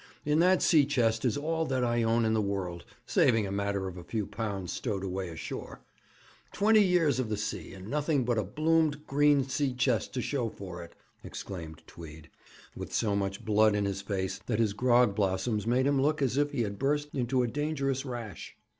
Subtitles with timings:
[0.25, 3.87] In that sea chest is all that I own in the world, saving a matter
[3.87, 5.79] of a few pounds stowed away ashore.
[6.51, 10.49] Twenty years of the sea, and nothing but a bloomed green sea chest to show
[10.49, 12.31] for it!' exclaimed Tweed,
[12.75, 16.35] with so much blood in his face that his grog blossoms made him look as
[16.35, 18.55] if he had burst into a dangerous rash.